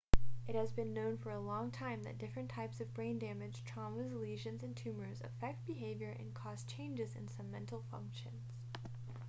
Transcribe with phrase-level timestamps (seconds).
[0.47, 4.19] it has been known for a long time that different types of brain damage traumas
[4.19, 8.51] lesions and tumours affect behaviour and cause changes in some mental functions